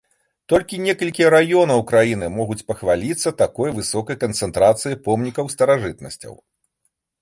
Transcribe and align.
Толькі 0.53 0.79
некалькі 0.85 1.27
раёнаў 1.33 1.83
краіны 1.91 2.31
могуць 2.39 2.59
пахваліцца 2.71 3.35
такой 3.45 3.69
высокай 3.79 4.21
канцэнтрацыяй 4.27 4.95
помнікаў 5.09 5.45
старажытнасцяў. 5.57 6.33